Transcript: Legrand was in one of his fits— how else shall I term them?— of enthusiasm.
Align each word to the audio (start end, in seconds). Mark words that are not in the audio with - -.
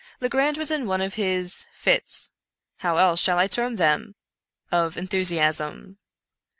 Legrand 0.19 0.57
was 0.57 0.71
in 0.71 0.87
one 0.87 0.99
of 0.99 1.13
his 1.13 1.67
fits— 1.73 2.31
how 2.77 2.97
else 2.97 3.21
shall 3.21 3.37
I 3.37 3.45
term 3.45 3.75
them?— 3.75 4.15
of 4.71 4.97
enthusiasm. 4.97 5.99